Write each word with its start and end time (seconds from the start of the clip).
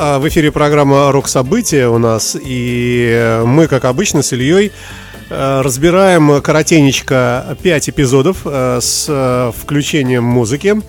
А, 0.00 0.20
в 0.20 0.28
эфире 0.28 0.52
программа 0.52 1.10
«Рок-события» 1.10 1.88
у 1.88 1.98
нас, 1.98 2.36
и 2.40 3.42
мы, 3.44 3.66
как 3.66 3.84
обычно, 3.84 4.22
с 4.22 4.32
Ильей 4.32 4.70
э, 5.28 5.60
разбираем 5.60 6.40
коротенечко 6.40 7.58
5 7.60 7.88
эпизодов 7.88 8.42
э, 8.44 8.78
с 8.80 9.06
э, 9.08 9.50
включением 9.60 10.22
музыки 10.22 10.80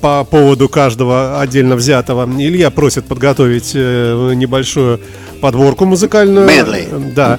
по 0.00 0.24
поводу 0.24 0.70
каждого 0.70 1.42
отдельно 1.42 1.76
взятого. 1.76 2.24
Илья 2.40 2.70
просит 2.70 3.04
подготовить 3.04 3.74
небольшую 3.74 5.00
подборку 5.42 5.84
музыкальную. 5.84 6.46
Медлей. 6.46 6.88
Да. 7.14 7.38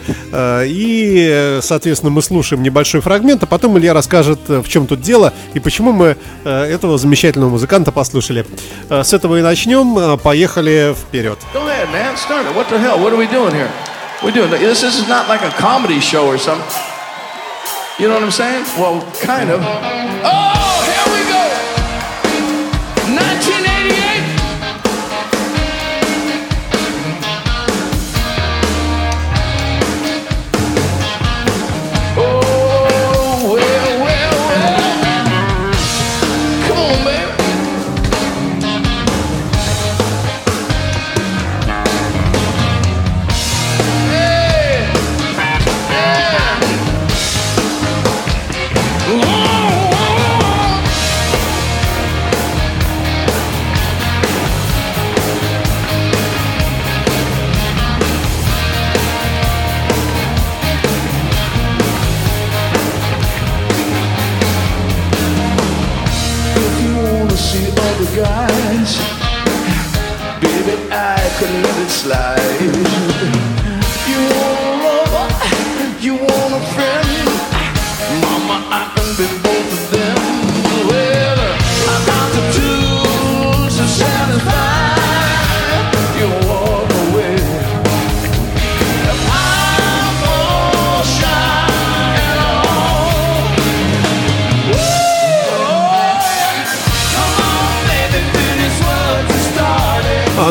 И, 0.66 1.60
соответственно, 1.62 2.12
мы 2.12 2.22
слушаем 2.22 2.62
небольшой 2.62 3.02
фрагмент, 3.02 3.42
а 3.42 3.46
потом 3.48 3.80
Илья 3.80 3.94
расскажет, 3.94 4.40
в 4.48 4.68
чем 4.68 4.86
тут 4.86 5.02
дело 5.02 5.34
и 5.56 5.60
почему 5.60 5.92
мы 5.94 6.18
этого 6.44 7.00
замечательного 7.00 7.50
музыканта 7.50 7.92
послушали. 7.92 8.46
С 8.90 9.14
этого 9.14 9.40
и 9.40 9.42
начнем. 9.42 10.20
Поехали 10.20 10.94
вперед. 10.94 11.40
Go 11.54 11.66
ahead, 11.66 11.90
man. 11.92 12.16
Start 12.18 12.46
it. 12.46 12.54
What 12.54 12.70
the 12.70 12.78
hell? 12.78 13.00
What 13.00 13.14
are 13.14 13.18
we 13.18 13.28
doing 13.28 13.54
here? 13.54 13.70
We're 14.22 14.32
doing 14.32 14.52
this. 14.52 14.82
This 14.82 15.00
is 15.00 15.08
not 15.08 15.28
like 15.30 15.42
a 15.42 15.52
comedy 15.60 16.00
show 16.00 16.28
or 16.28 16.38
something. 16.38 16.64
You 18.00 18.08
know 18.10 18.16
what 18.16 18.24
I'm 18.24 18.32
saying? 18.32 18.66
Well, 18.78 19.02
kind 19.22 19.50
of. 19.50 19.62
Oh! 19.64 20.63
guys 68.16 68.98
Baby, 70.40 70.78
I 70.92 71.18
could 71.40 71.50
let 71.64 71.78
it 71.82 71.90
slide. 71.90 72.93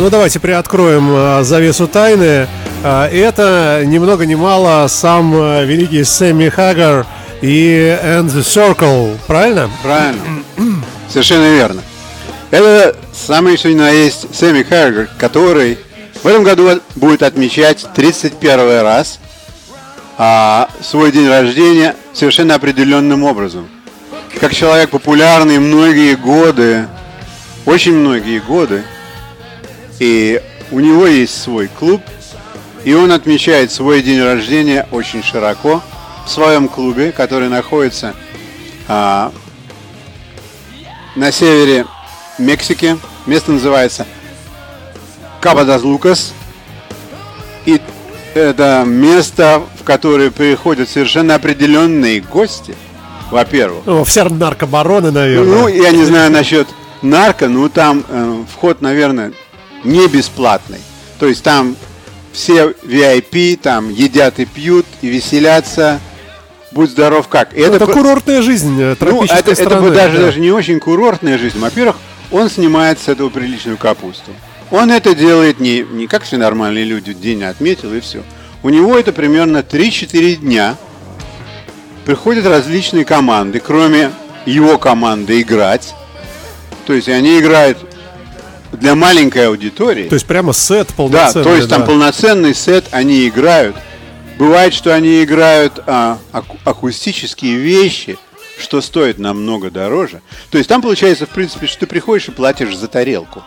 Ну 0.00 0.10
давайте 0.10 0.40
приоткроем 0.40 1.08
э, 1.10 1.42
завесу 1.42 1.86
тайны. 1.86 2.46
Э, 2.82 3.08
это 3.12 3.82
ни 3.84 3.98
много 3.98 4.26
ни 4.26 4.34
мало 4.34 4.86
сам 4.88 5.32
великий 5.66 6.04
Сэмми 6.04 6.48
Хаггар 6.48 7.06
и 7.40 7.98
And 8.04 8.26
the 8.26 8.42
Circle, 8.42 9.16
правильно? 9.26 9.70
Правильно. 9.82 10.44
Совершенно 11.08 11.54
верно. 11.54 11.82
Это 12.50 12.96
самый 13.12 13.56
что 13.56 13.70
ни 13.70 13.74
на 13.74 13.90
есть 13.90 14.34
Сэмми 14.34 14.62
Хаггар, 14.62 15.08
который 15.18 15.78
в 16.22 16.26
этом 16.26 16.44
году 16.44 16.80
будет 16.94 17.22
отмечать 17.22 17.86
31 17.94 18.82
раз 18.82 19.18
а, 20.18 20.68
свой 20.80 21.10
день 21.10 21.28
рождения 21.28 21.96
совершенно 22.12 22.54
определенным 22.54 23.24
образом. 23.24 23.68
Как 24.40 24.54
человек 24.54 24.90
популярный 24.90 25.58
многие 25.58 26.14
годы, 26.14 26.86
очень 27.66 27.94
многие 27.94 28.38
годы, 28.38 28.84
и 30.02 30.42
у 30.72 30.80
него 30.80 31.06
есть 31.06 31.40
свой 31.40 31.68
клуб, 31.68 32.02
и 32.82 32.92
он 32.92 33.12
отмечает 33.12 33.70
свой 33.70 34.02
день 34.02 34.20
рождения 34.20 34.88
очень 34.90 35.22
широко 35.22 35.80
в 36.26 36.28
своем 36.28 36.68
клубе, 36.68 37.12
который 37.12 37.48
находится 37.48 38.16
а, 38.88 39.32
на 41.14 41.30
севере 41.30 41.86
Мексики. 42.36 42.98
Место 43.26 43.52
называется 43.52 44.04
Кабадас 45.40 45.84
Лукас. 45.84 46.32
И 47.64 47.80
это 48.34 48.82
место, 48.84 49.62
в 49.78 49.84
которое 49.84 50.32
приходят 50.32 50.88
совершенно 50.88 51.36
определенные 51.36 52.20
гости, 52.20 52.74
во-первых. 53.30 53.84
Ну, 53.86 54.02
все 54.02 54.24
наркобароны, 54.24 55.12
наверное. 55.12 55.58
Ну, 55.58 55.68
я 55.68 55.92
не 55.92 56.02
знаю 56.02 56.32
насчет 56.32 56.66
нарко, 57.02 57.48
но 57.48 57.68
там 57.68 58.04
э, 58.08 58.42
вход, 58.52 58.80
наверное, 58.80 59.32
не 59.84 60.06
бесплатный. 60.08 60.80
То 61.18 61.26
есть 61.26 61.42
там 61.42 61.76
все 62.32 62.74
VIP 62.82 63.56
там 63.56 63.90
едят 63.90 64.38
и 64.38 64.44
пьют 64.44 64.86
и 65.00 65.08
веселятся. 65.08 66.00
Будь 66.72 66.90
здоров 66.90 67.28
как. 67.28 67.52
это, 67.54 67.76
это 67.76 67.86
курортная 67.86 68.40
жизнь 68.40 68.80
э, 68.80 68.96
ну, 68.98 69.24
это, 69.24 69.50
это 69.50 69.80
даже, 69.90 70.16
да. 70.16 70.22
даже 70.22 70.40
не 70.40 70.50
очень 70.50 70.80
курортная 70.80 71.36
жизнь. 71.36 71.58
Во-первых, 71.58 71.96
он 72.30 72.48
снимает 72.48 72.98
с 72.98 73.08
этого 73.08 73.28
приличную 73.28 73.76
капусту. 73.76 74.32
Он 74.70 74.90
это 74.90 75.14
делает 75.14 75.60
не, 75.60 75.80
не 75.82 76.06
как 76.06 76.22
все 76.22 76.38
нормальные 76.38 76.84
люди, 76.84 77.12
день 77.12 77.44
отметил 77.44 77.92
и 77.92 78.00
все. 78.00 78.22
У 78.62 78.70
него 78.70 78.98
это 78.98 79.12
примерно 79.12 79.58
3-4 79.58 80.36
дня. 80.36 80.76
Приходят 82.06 82.46
различные 82.46 83.04
команды, 83.04 83.60
кроме 83.60 84.10
его 84.46 84.78
команды 84.78 85.42
играть. 85.42 85.94
То 86.86 86.94
есть 86.94 87.10
они 87.10 87.38
играют 87.38 87.78
для 88.72 88.94
маленькой 88.94 89.48
аудитории. 89.48 90.08
То 90.08 90.14
есть 90.14 90.26
прямо 90.26 90.52
сет 90.52 90.88
полноценный. 90.88 91.44
Да, 91.44 91.50
то 91.50 91.56
есть 91.56 91.68
да. 91.68 91.76
там 91.76 91.86
полноценный 91.86 92.54
сет, 92.54 92.86
они 92.90 93.28
играют. 93.28 93.76
Бывает, 94.38 94.74
что 94.74 94.94
они 94.94 95.22
играют 95.22 95.80
а, 95.86 96.18
аку- 96.32 96.58
акустические 96.64 97.56
вещи, 97.56 98.18
что 98.58 98.80
стоит 98.80 99.18
намного 99.18 99.70
дороже. 99.70 100.22
То 100.50 100.58
есть 100.58 100.68
там 100.68 100.82
получается, 100.82 101.26
в 101.26 101.30
принципе, 101.30 101.66
что 101.66 101.80
ты 101.80 101.86
приходишь 101.86 102.28
и 102.28 102.32
платишь 102.32 102.76
за 102.76 102.88
тарелку. 102.88 103.42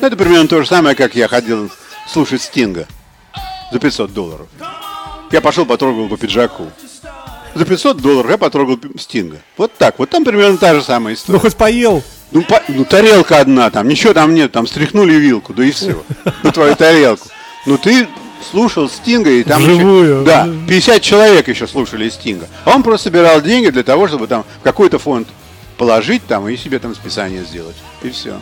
Ну, 0.00 0.06
это 0.06 0.16
примерно 0.16 0.48
то 0.48 0.60
же 0.60 0.68
самое, 0.68 0.96
как 0.96 1.14
я 1.14 1.28
ходил 1.28 1.70
слушать 2.08 2.42
Стинга 2.42 2.86
за 3.72 3.78
500 3.78 4.12
долларов. 4.12 4.48
Я 5.30 5.40
пошел 5.40 5.64
потрогал 5.64 6.08
по 6.08 6.16
пиджаку. 6.16 6.70
За 7.54 7.64
500 7.64 7.98
долларов 7.98 8.30
я 8.30 8.38
потрогал 8.38 8.78
Стинга. 8.98 9.38
Вот 9.56 9.72
так. 9.74 9.98
Вот 9.98 10.10
там 10.10 10.24
примерно 10.24 10.56
та 10.58 10.74
же 10.74 10.82
самая 10.82 11.14
история. 11.14 11.36
Ну, 11.36 11.40
хоть 11.40 11.54
поел. 11.54 12.02
Ну, 12.32 12.42
по, 12.42 12.62
ну, 12.68 12.84
тарелка 12.84 13.40
одна, 13.40 13.70
там 13.70 13.88
ничего 13.88 14.14
там 14.14 14.34
нет, 14.34 14.52
там 14.52 14.66
стряхнули 14.66 15.14
вилку, 15.14 15.52
да 15.52 15.64
и 15.64 15.70
все, 15.70 16.02
на 16.42 16.50
твою 16.50 16.74
тарелку. 16.74 17.28
Ну, 17.66 17.76
ты 17.76 18.08
слушал 18.50 18.88
Стинга, 18.88 19.30
и 19.30 19.42
там 19.44 19.62
Вживую. 19.62 20.22
еще, 20.22 20.24
да, 20.24 20.48
50 20.68 21.02
человек 21.02 21.48
еще 21.48 21.66
слушали 21.66 22.08
Стинга. 22.08 22.48
А 22.64 22.74
он 22.74 22.82
просто 22.82 23.04
собирал 23.04 23.40
деньги 23.40 23.68
для 23.68 23.82
того, 23.82 24.08
чтобы 24.08 24.26
там 24.26 24.44
какой-то 24.62 24.98
фонд 24.98 25.28
положить 25.76 26.26
там 26.26 26.48
и 26.48 26.56
себе 26.56 26.78
там 26.78 26.94
списание 26.94 27.44
сделать. 27.44 27.76
И 28.02 28.10
все. 28.10 28.40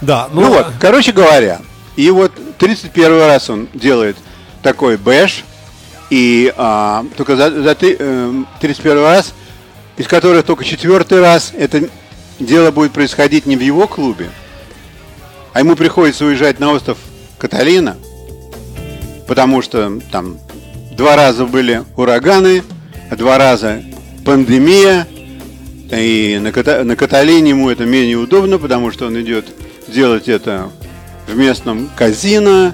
Да, 0.00 0.28
ну, 0.32 0.42
ну 0.42 0.48
вот, 0.48 0.66
короче 0.80 1.12
говоря, 1.12 1.60
и 1.96 2.10
вот 2.10 2.32
31 2.58 3.18
раз 3.20 3.48
он 3.48 3.68
делает 3.72 4.16
такой 4.62 4.96
бэш, 4.96 5.44
и 6.10 6.52
а, 6.56 7.04
только 7.16 7.36
за, 7.36 7.62
за 7.62 7.76
э, 7.80 8.32
31 8.60 9.02
раз, 9.02 9.32
из 9.96 10.06
которых 10.06 10.44
только 10.44 10.64
четвертый 10.64 11.20
раз 11.20 11.52
это 11.56 11.88
дело 12.44 12.70
будет 12.70 12.92
происходить 12.92 13.46
не 13.46 13.56
в 13.56 13.60
его 13.60 13.86
клубе, 13.86 14.30
а 15.52 15.60
ему 15.60 15.76
приходится 15.76 16.24
уезжать 16.24 16.60
на 16.60 16.72
остров 16.72 16.98
Каталина, 17.38 17.96
потому 19.28 19.62
что 19.62 20.00
там 20.10 20.38
два 20.96 21.16
раза 21.16 21.46
были 21.46 21.82
ураганы, 21.96 22.62
два 23.10 23.38
раза 23.38 23.82
пандемия, 24.24 25.06
и 25.90 26.38
на, 26.40 26.52
Ката 26.52 26.84
на 26.84 26.96
Каталине 26.96 27.50
ему 27.50 27.68
это 27.68 27.84
менее 27.84 28.16
удобно, 28.16 28.58
потому 28.58 28.90
что 28.90 29.06
он 29.06 29.20
идет 29.20 29.46
делать 29.88 30.28
это 30.28 30.70
в 31.26 31.36
местном 31.36 31.90
казино. 31.96 32.72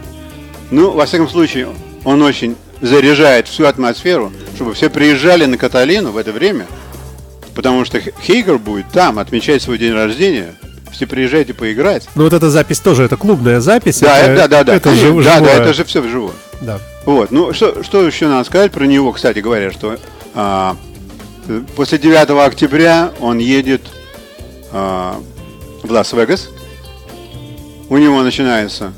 Ну, 0.71 0.93
во 0.93 1.07
всяком 1.07 1.29
случае, 1.29 1.69
он 2.05 2.23
очень 2.23 2.55
заряжает 2.81 3.49
всю 3.49 3.65
атмосферу, 3.65 4.33
чтобы 4.55 4.75
все 4.75 4.89
приезжали 4.89 5.47
на 5.47 5.57
Каталину 5.57 6.13
в 6.13 6.17
это 6.17 6.33
время– 6.33 6.67
Потому 7.59 7.85
что 7.85 7.99
Хейгер 7.99 8.57
будет 8.57 8.89
там 8.93 9.19
отмечать 9.19 9.63
свой 9.63 9.79
день 9.79 9.93
рождения 9.93 10.55
все 10.93 11.09
приезжайте 11.09 11.55
поиграть. 11.55 12.09
Ну 12.15 12.23
вот 12.23 12.33
эта 12.33 12.51
запись 12.51 12.79
тоже, 12.79 13.03
это 13.03 13.17
клубная 13.17 13.59
запись. 13.59 13.99
Да, 13.99 14.17
это, 14.17 14.37
да, 14.43 14.47
да, 14.47 14.63
да. 14.63 14.75
Это 14.77 14.95
жив, 14.95 15.25
да, 15.25 15.41
да, 15.41 15.55
это 15.55 15.75
же 15.75 15.85
все 15.85 16.01
вживую. 16.01 16.35
Да. 16.61 16.79
Вот, 17.05 17.33
ну 17.33 17.53
что, 17.53 17.83
что 17.83 18.07
еще 18.07 18.29
надо 18.29 18.45
сказать 18.45 18.71
про 18.71 18.85
него, 18.85 19.11
кстати 19.11 19.41
говоря, 19.41 19.73
что 19.73 19.99
а, 20.37 20.77
после 21.75 21.99
9 21.99 22.31
октября 22.47 23.11
он 23.19 23.39
едет 23.39 23.83
а, 24.71 25.21
в 25.83 25.91
Лас-Вегас. 25.91 26.51
У 27.89 27.97
него 27.97 28.23
начинается 28.23 28.93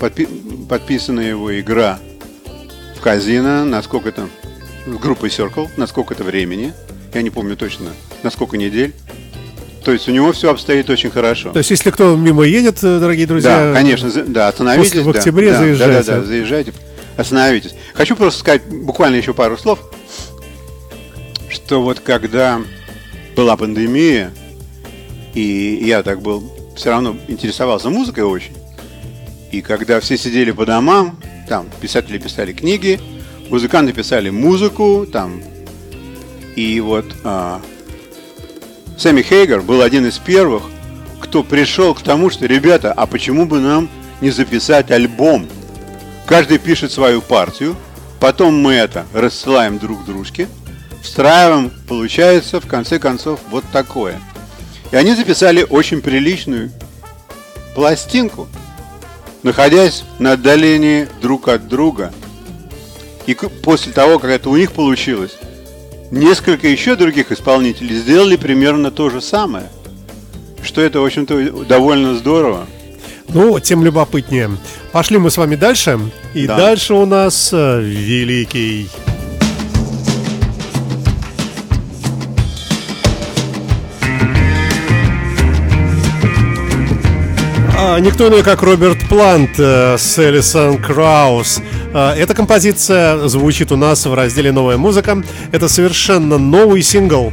подпи- 0.00 0.66
подписанная 0.66 1.28
его 1.28 1.56
игра 1.60 2.00
в 2.96 3.00
казино, 3.00 3.64
на 3.64 3.80
сколько 3.84 4.10
там, 4.10 4.30
с 4.84 4.96
группой 4.96 5.28
Circle, 5.28 5.68
на 5.76 5.86
сколько 5.86 6.14
это 6.14 6.24
времени. 6.24 6.74
Я 7.14 7.22
не 7.22 7.30
помню 7.30 7.56
точно, 7.56 7.90
на 8.22 8.30
сколько 8.30 8.56
недель. 8.56 8.94
То 9.84 9.92
есть 9.92 10.08
у 10.08 10.12
него 10.12 10.32
все 10.32 10.50
обстоит 10.50 10.90
очень 10.90 11.10
хорошо. 11.10 11.50
То 11.52 11.58
есть, 11.58 11.70
если 11.70 11.90
кто 11.90 12.14
мимо 12.16 12.42
едет, 12.42 12.82
э, 12.82 12.98
дорогие 13.00 13.26
друзья, 13.26 13.72
Да, 13.72 13.72
конечно, 13.72 14.10
да, 14.26 14.48
остановитесь. 14.48 14.90
после- 14.90 15.02
в 15.02 15.08
октябре 15.08 15.52
да, 15.52 15.58
заезжайте. 15.58 15.92
Да, 16.02 16.02
да, 16.14 16.20
да, 16.20 16.26
заезжайте, 16.26 16.72
остановитесь. 17.16 17.74
Хочу 17.94 18.14
просто 18.16 18.40
сказать 18.40 18.62
буквально 18.68 19.16
еще 19.16 19.32
пару 19.32 19.56
слов, 19.56 19.78
что 21.48 21.82
вот 21.82 22.00
когда 22.00 22.60
была 23.36 23.56
пандемия, 23.56 24.30
и 25.34 25.80
я 25.82 26.02
так 26.02 26.20
был, 26.20 26.52
все 26.76 26.90
равно 26.90 27.16
интересовался 27.28 27.88
музыкой 27.88 28.24
очень, 28.24 28.52
и 29.52 29.62
когда 29.62 30.00
все 30.00 30.18
сидели 30.18 30.50
по 30.50 30.66
домам, 30.66 31.18
там 31.48 31.66
писатели 31.80 32.18
писали 32.18 32.52
книги, 32.52 33.00
музыканты 33.48 33.92
писали 33.92 34.28
музыку, 34.28 35.06
там, 35.10 35.40
и 36.56 36.80
вот 36.80 37.06
а, 37.24 37.60
Сэмми 38.98 39.22
Хейгер 39.22 39.62
был 39.62 39.82
один 39.82 40.06
из 40.06 40.18
первых, 40.18 40.64
кто 41.20 41.42
пришел 41.42 41.94
к 41.94 42.02
тому, 42.02 42.30
что, 42.30 42.46
ребята, 42.46 42.92
а 42.92 43.06
почему 43.06 43.46
бы 43.46 43.60
нам 43.60 43.88
не 44.20 44.30
записать 44.30 44.90
альбом? 44.90 45.48
Каждый 46.26 46.58
пишет 46.58 46.92
свою 46.92 47.22
партию, 47.22 47.76
потом 48.20 48.60
мы 48.60 48.74
это 48.74 49.06
рассылаем 49.12 49.78
друг 49.78 50.04
дружке, 50.04 50.48
встраиваем, 51.02 51.70
получается, 51.86 52.60
в 52.60 52.66
конце 52.66 52.98
концов, 52.98 53.40
вот 53.50 53.64
такое. 53.72 54.20
И 54.90 54.96
они 54.96 55.14
записали 55.14 55.66
очень 55.68 56.00
приличную 56.00 56.72
пластинку, 57.74 58.48
находясь 59.42 60.04
на 60.18 60.32
отдалении 60.32 61.08
друг 61.20 61.48
от 61.48 61.68
друга. 61.68 62.12
И 63.26 63.34
после 63.34 63.92
того, 63.92 64.18
как 64.18 64.30
это 64.30 64.50
у 64.50 64.56
них 64.56 64.72
получилось, 64.72 65.38
несколько 66.10 66.68
еще 66.68 66.96
других 66.96 67.32
исполнителей 67.32 67.96
сделали 67.96 68.36
примерно 68.36 68.90
то 68.90 69.10
же 69.10 69.20
самое. 69.20 69.70
Что 70.62 70.80
это, 70.80 71.00
в 71.00 71.04
общем-то, 71.04 71.64
довольно 71.64 72.14
здорово. 72.16 72.66
ну, 73.28 73.58
тем 73.60 73.84
любопытнее. 73.84 74.50
Пошли 74.92 75.18
мы 75.18 75.30
с 75.30 75.36
вами 75.36 75.54
дальше. 75.56 75.98
И 76.34 76.46
Да. 76.46 76.56
дальше 76.56 76.94
у 76.94 77.04
нас 77.06 77.50
э, 77.52 77.80
великий. 77.82 78.88
А, 87.76 87.98
никто 88.00 88.28
иной, 88.28 88.42
как 88.42 88.62
Роберт 88.62 89.08
Плант 89.08 89.50
э, 89.58 89.96
с 89.96 90.18
Элисон 90.18 90.78
Краус. 90.82 91.60
А, 91.94 92.14
эта 92.14 92.34
композиция 92.34 93.28
звучит 93.28 93.72
у 93.72 93.76
нас 93.76 94.04
в 94.04 94.12
разделе 94.14 94.52
«Новая 94.52 94.76
музыка». 94.76 95.22
Это 95.52 95.68
совершенно 95.68 96.38
новый 96.38 96.82
сингл. 96.82 97.32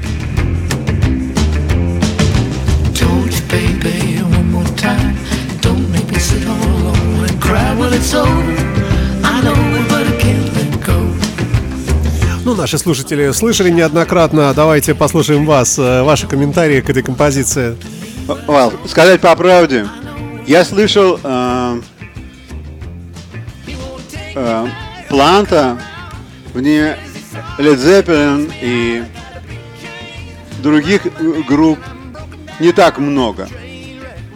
Ну, 12.45 12.53
наши 12.53 12.77
слушатели 12.77 13.31
слышали 13.31 13.71
неоднократно. 13.71 14.53
Давайте 14.53 14.93
послушаем 14.93 15.47
вас, 15.47 15.79
э, 15.79 16.03
ваши 16.03 16.27
комментарии 16.27 16.79
к 16.79 16.89
этой 16.89 17.01
композиции. 17.01 17.75
Вал, 18.47 18.71
сказать 18.87 19.19
по 19.19 19.35
правде, 19.35 19.87
я 20.45 20.63
слышал 20.63 21.19
э, 21.23 21.81
э, 24.35 24.67
Планта 25.09 25.77
вне 26.53 26.97
Led 27.57 27.77
Zeppelin 27.77 28.51
и 28.61 29.03
других 30.61 31.05
э, 31.05 31.09
групп 31.47 31.79
не 32.59 32.71
так 32.71 32.97
много. 32.97 33.47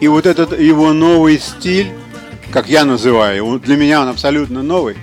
И 0.00 0.08
вот 0.08 0.26
этот 0.26 0.58
его 0.58 0.92
новый 0.92 1.38
стиль, 1.38 1.92
как 2.50 2.68
я 2.68 2.84
называю 2.84 3.58
для 3.58 3.76
меня 3.76 4.02
он 4.02 4.08
абсолютно 4.08 4.62
новый. 4.62 4.96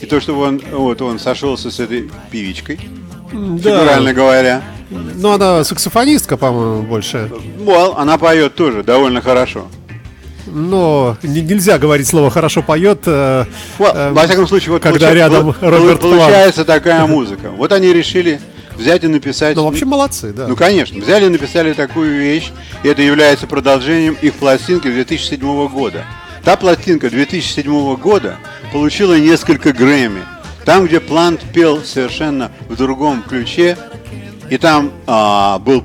И 0.00 0.06
то, 0.06 0.20
что 0.20 0.38
он, 0.38 0.60
вот 0.72 1.00
он 1.00 1.18
сошелся 1.18 1.70
с 1.70 1.80
этой 1.80 2.10
певичкой, 2.30 2.78
фигурально 3.30 4.12
говоря. 4.12 4.62
Ну, 4.90 5.32
она 5.32 5.64
саксофонистка, 5.64 6.36
по-моему, 6.36 6.82
больше. 6.82 7.30
Well, 7.58 7.94
она 7.96 8.18
поет 8.18 8.54
тоже 8.54 8.82
довольно 8.82 9.20
хорошо. 9.20 9.68
Но 10.46 11.16
не- 11.22 11.40
нельзя 11.42 11.78
говорить 11.78 12.06
слово 12.06 12.30
«хорошо 12.30 12.62
поет». 12.62 13.02
э, 13.06 13.44
э, 13.78 14.12
во 14.12 14.22
всяком 14.26 14.46
случае, 14.46 14.72
вот 14.72 14.82
когда 14.82 15.10
получа- 15.10 15.14
рядом 15.14 15.46
вот 15.46 15.56
Роберт 15.60 16.00
получается 16.00 16.64
такая 16.64 17.06
музыка. 17.06 17.50
Вот 17.50 17.72
они 17.72 17.92
решили 17.92 18.40
взять 18.76 19.04
и 19.04 19.08
написать. 19.08 19.56
Ну, 19.56 19.64
вообще 19.64 19.84
молодцы, 19.86 20.32
да. 20.32 20.46
Ну, 20.48 20.54
конечно, 20.56 21.00
взяли 21.00 21.26
и 21.26 21.28
написали 21.28 21.72
такую 21.72 22.18
вещь, 22.20 22.50
и 22.82 22.88
это 22.88 23.02
является 23.02 23.46
продолжением 23.46 24.16
их 24.20 24.34
пластинки 24.34 24.88
2007 24.88 25.68
года. 25.68 26.04
Та 26.44 26.56
пластинка 26.56 27.10
2007 27.10 27.96
года 27.96 28.36
получила 28.72 29.18
несколько 29.18 29.72
Грэмми. 29.72 30.20
Там, 30.64 30.86
где 30.86 31.00
Плант 31.00 31.40
пел 31.54 31.82
совершенно 31.84 32.50
в 32.68 32.76
другом 32.76 33.22
ключе, 33.22 33.78
и 34.50 34.58
там 34.58 34.92
а, 35.06 35.58
был 35.60 35.82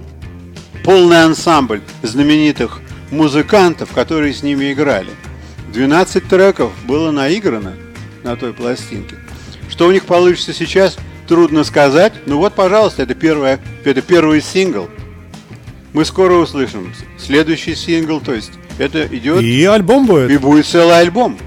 полный 0.84 1.24
ансамбль 1.24 1.82
знаменитых 2.04 2.81
музыкантов, 3.12 3.92
которые 3.92 4.34
с 4.34 4.42
ними 4.44 4.72
играли. 4.74 5.10
12 5.74 6.28
треков 6.28 6.72
было 6.86 7.12
наиграно 7.12 7.76
на 8.24 8.36
той 8.36 8.54
пластинке. 8.54 9.16
Что 9.70 9.88
у 9.88 9.92
них 9.92 10.06
получится 10.06 10.54
сейчас, 10.54 10.98
трудно 11.28 11.64
сказать. 11.64 12.14
Ну 12.26 12.38
вот, 12.38 12.54
пожалуйста, 12.54 13.04
это, 13.04 13.14
первое, 13.16 13.60
это 13.86 14.02
первый 14.02 14.42
сингл. 14.42 14.90
Мы 15.94 16.06
скоро 16.06 16.34
услышим 16.34 16.94
следующий 17.18 17.76
сингл, 17.76 18.20
то 18.22 18.34
есть 18.34 18.52
это 18.78 19.06
идет 19.08 19.42
и, 19.42 19.62
И 19.62 19.66
альбом 19.66 20.08
будет. 20.08 20.40
будет 20.42 20.66
целый 20.66 20.98
альбом. 21.00 21.38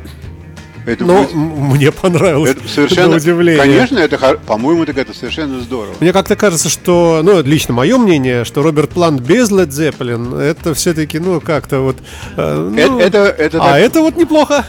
Это 0.87 1.05
Ну, 1.05 1.23
будет 1.23 1.35
мне 1.35 1.93
понравилось. 1.93 2.51
это 2.51 2.69
совершенно, 2.69 3.17
удивление. 3.17 3.63
конечно, 3.63 3.99
это, 3.99 4.19
по-моему, 4.47 4.85
так 4.85 4.99
это 4.99 5.15
совершенно 5.15 5.61
здорово. 5.61 5.95
Мне 6.01 6.13
как-то 6.13 6.37
кажется, 6.37 6.69
что, 6.69 7.21
ну, 7.25 7.41
лично 7.43 7.73
мое 7.73 7.97
мнение, 7.97 8.45
что 8.45 8.63
Роберт 8.63 8.91
Плант 8.91 9.21
без 9.23 9.51
Led 9.51 9.69
Zeppelin, 9.69 10.39
это 10.39 10.75
все-таки, 10.75 11.19
ну, 11.19 11.41
как-то 11.41 11.81
вот... 11.81 11.97
э, 12.37 12.71
ну, 12.71 12.99
Это- 13.01 13.19
это- 13.19 13.43
это 13.43 13.59
а 13.63 13.73
так- 13.73 13.81
это 13.81 14.01
вот 14.03 14.17
неплохо. 14.17 14.67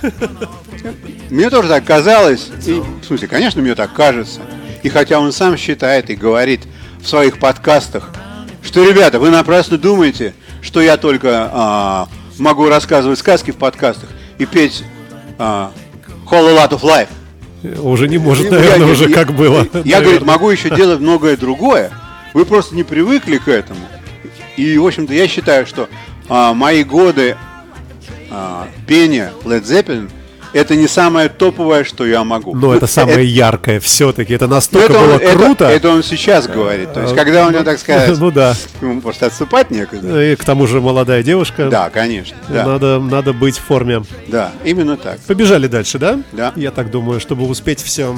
Мне 1.30 1.50
тоже 1.50 1.68
так 1.68 1.84
казалось. 1.84 2.50
И, 2.66 2.82
в 3.02 3.06
смысле, 3.06 3.28
конечно, 3.28 3.62
мне 3.62 3.76
так 3.76 3.92
кажется. 3.94 4.40
И 4.84 4.90
хотя 4.90 5.20
он 5.20 5.32
сам 5.32 5.58
считает 5.58 6.10
и 6.10 6.16
говорит 6.16 6.62
в 7.02 7.08
своих 7.08 7.40
подкастах, 7.40 8.12
что, 8.64 8.88
ребята, 8.88 9.20
вы 9.20 9.32
напрасно 9.32 9.78
думаете, 9.78 10.34
что 10.62 10.80
я 10.82 10.98
только 10.98 11.50
а, 11.52 12.08
могу 12.38 12.68
рассказывать 12.70 13.20
сказки 13.20 13.52
в 13.52 13.58
подкастах 13.58 14.10
и 14.38 14.46
петь 14.46 14.84
а, 15.38 15.72
Whole 16.30 16.56
Lot 16.56 16.70
of 16.72 16.82
Life. 16.82 17.10
Уже 17.82 18.08
не 18.08 18.18
может, 18.18 18.52
наверное, 18.52 18.86
я- 18.88 18.94
уже 18.94 19.10
я- 19.10 19.16
как 19.16 19.34
было. 19.34 19.68
Я, 19.84 20.02
говорит, 20.02 20.24
могу 20.24 20.50
еще 20.50 20.70
делать 20.76 21.00
многое 21.00 21.36
другое. 21.38 21.92
Вы 22.34 22.46
просто 22.46 22.76
не 22.76 22.84
привыкли 22.84 23.38
к 23.38 23.48
этому. 23.48 23.80
И, 24.58 24.78
в 24.78 24.86
общем-то, 24.86 25.14
я 25.14 25.28
считаю, 25.28 25.66
что 25.66 25.90
а, 26.30 26.54
мои 26.54 26.84
годы 26.84 27.36
а, 28.32 28.68
пения 28.88 29.32
Led 29.44 29.64
Zeppelin 29.64 30.10
это 30.56 30.76
не 30.76 30.88
самое 30.88 31.30
топовое, 31.30 31.84
что 31.84 32.06
я 32.06 32.24
могу. 32.24 32.56
Но 32.56 32.74
это 32.74 32.88
самое 32.88 33.26
яркое 33.26 33.80
все-таки. 33.80 34.34
Это 34.34 34.48
Ну, 34.48 34.56
настолько 34.56 34.94
это 34.94 35.00
он- 35.00 35.06
было 35.08 35.18
это- 35.20 35.38
круто. 35.38 35.66
Это, 35.66 35.90
он 35.90 36.04
сейчас 36.04 36.48
говорит. 36.48 36.94
То 36.94 37.02
есть, 37.02 37.14
когда 37.16 37.46
у 37.48 37.52
него, 37.52 37.64
так 37.64 37.78
сказать, 37.80 38.18
Ну 38.20 38.32
да. 38.32 38.56
ему 38.82 39.02
просто 39.02 39.28
отступать 39.28 39.70
некуда. 39.72 40.22
И 40.32 40.36
к 40.36 40.44
тому 40.44 40.66
же 40.68 40.82
молодая 40.82 41.24
девушка. 41.24 41.70
Да, 41.70 41.90
конечно. 41.90 42.38
Да, 42.50 42.66
Надо, 42.66 43.00
надо 43.00 43.34
быть 43.34 43.58
в 43.58 43.64
форме. 43.64 44.04
да, 44.28 44.52
именно 44.64 44.98
так. 44.98 45.20
Побежали 45.22 45.68
дальше, 45.68 46.00
да? 46.00 46.20
Да. 46.32 46.54
Я 46.56 46.72
так 46.72 46.90
думаю, 46.90 47.20
чтобы 47.20 47.46
успеть 47.48 47.82
все. 47.82 48.16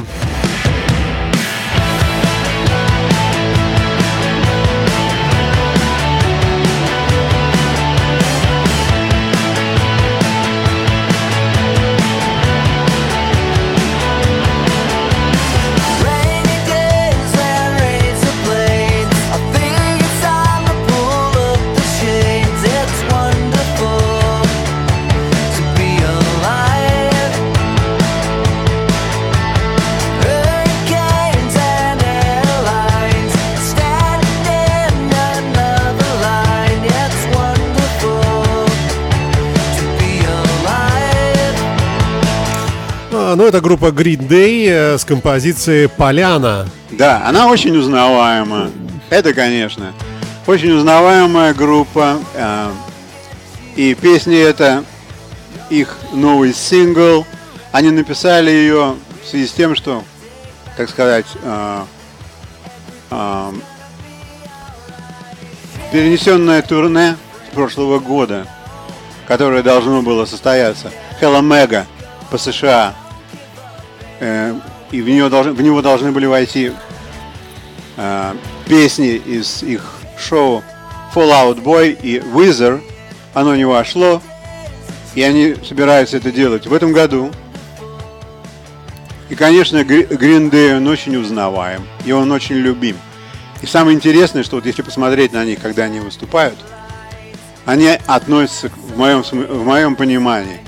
Это 43.48 43.62
группа 43.62 43.92
Green 43.92 44.27
Day 44.27 44.68
э, 44.70 44.98
с 44.98 45.06
композицией 45.06 45.88
«Поляна». 45.88 46.68
Да, 46.92 47.24
она 47.25 47.48
очень 47.48 47.77
узнаваема. 47.77 48.72
Это, 49.10 49.34
конечно, 49.34 49.94
очень 50.46 50.72
узнаваемая 50.72 51.54
группа. 51.54 52.20
э, 52.34 52.72
И 53.77 53.94
песня 53.94 54.38
это 54.38 54.84
их 55.70 55.96
новый 56.12 56.54
сингл. 56.54 57.25
Они 57.72 57.89
написали 57.89 58.51
ее 58.51 58.96
в 59.24 59.30
связи 59.30 59.48
с 59.48 59.54
тем, 59.54 59.77
что, 59.77 60.04
так 60.75 60.89
сказать, 60.89 61.27
э, 61.42 61.84
перенесенное 65.94 66.62
турне 66.63 67.16
прошлого 67.54 68.00
года, 68.00 68.46
которое 69.25 69.63
должно 69.63 70.01
было 70.01 70.25
состояться, 70.25 70.92
Hella 71.22 71.39
Mega 71.42 71.86
по 72.30 72.38
США, 72.38 72.94
э, 74.19 74.55
и 74.91 75.01
в, 75.01 75.07
нее 75.07 75.29
должны, 75.29 75.53
в 75.53 75.62
него 75.62 75.81
должны 75.81 76.12
были 76.12 76.25
войти 76.25 76.71
э, 77.97 78.33
песни 78.67 79.15
из 79.15 79.63
их 79.63 79.95
шоу 80.17 80.63
Fallout 81.13 81.63
Boy 81.63 81.97
и 82.01 82.19
Wizard. 82.19 82.81
Оно 83.33 83.55
не 83.55 83.65
вошло, 83.65 84.21
и 85.15 85.21
они 85.21 85.55
собираются 85.67 86.17
это 86.17 86.31
делать 86.31 86.67
в 86.67 86.74
этом 86.74 86.93
году. 86.93 87.31
И, 89.29 89.36
конечно, 89.36 89.77
Green 89.77 90.50
Day, 90.50 90.77
он 90.77 90.88
очень 90.88 91.15
узнаваем, 91.17 91.86
и 92.05 92.12
он 92.12 92.31
очень 92.31 92.55
любим. 92.55 92.97
И 93.62 93.65
самое 93.65 93.95
интересное, 93.95 94.43
что 94.43 94.55
вот 94.55 94.65
если 94.65 94.81
посмотреть 94.81 95.33
на 95.33 95.43
них, 95.43 95.59
когда 95.59 95.83
они 95.83 96.00
выступают, 96.00 96.57
они 97.65 97.97
относятся, 98.07 98.69
в 98.69 98.97
моем, 98.97 99.24
в 99.24 99.65
моем 99.65 99.95
понимании, 99.95 100.59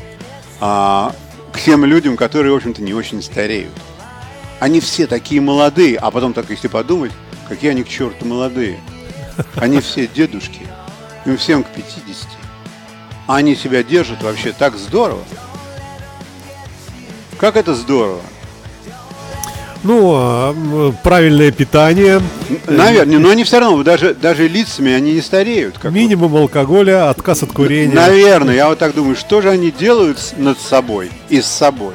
а, 0.60 1.16
к 1.60 1.62
тем 1.62 1.84
людям, 1.84 2.16
которые, 2.16 2.54
в 2.54 2.56
общем-то, 2.56 2.82
не 2.82 2.94
очень 2.94 3.22
стареют. 3.22 3.74
Они 4.62 4.80
все 4.80 5.08
такие 5.08 5.42
молодые, 5.42 5.98
а 5.98 6.10
потом 6.10 6.32
так, 6.32 6.50
если 6.50 6.70
подумать, 6.70 7.12
какие 7.50 7.72
они 7.72 7.84
к 7.84 7.90
черту 7.90 8.26
молодые. 8.26 8.80
Они 9.56 9.82
все 9.82 10.08
дедушки, 10.08 10.62
им 11.26 11.36
всем 11.36 11.66
к 11.66 11.68
50. 11.68 12.28
А 13.28 13.36
они 13.36 13.56
себя 13.56 13.84
держат 13.84 14.24
вообще 14.24 14.54
так 14.54 14.78
здорово. 14.78 15.24
Как 17.38 17.58
это 17.58 17.76
здорово. 17.76 18.22
Ну, 19.84 20.12
а, 20.14 20.54
правильное 21.04 21.52
питание, 21.52 22.22
Наверное, 22.68 23.18
но 23.20 23.30
они 23.30 23.44
все 23.46 23.60
равно, 23.60 23.82
даже, 23.84 24.14
даже 24.14 24.48
лицами 24.48 24.92
они 24.92 25.14
не 25.14 25.22
стареют. 25.22 25.78
Как 25.78 25.92
минимум 25.94 26.36
алкоголя, 26.36 27.10
отказ 27.10 27.44
от 27.44 27.54
курения. 27.54 27.94
Наверное, 27.96 28.56
я 28.56 28.68
вот 28.68 28.78
так 28.80 28.94
думаю, 28.94 29.16
что 29.16 29.42
же 29.42 29.50
они 29.50 29.72
делают 29.72 30.18
над 30.38 30.60
собой 30.60 31.10
и 31.30 31.42
с 31.42 31.46
собой, 31.46 31.94